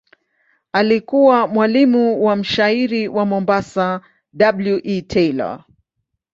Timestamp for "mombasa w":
3.25-4.79